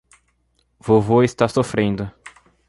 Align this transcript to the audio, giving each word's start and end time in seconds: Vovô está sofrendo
Vovô 0.79 1.21
está 1.23 1.47
sofrendo 1.47 2.11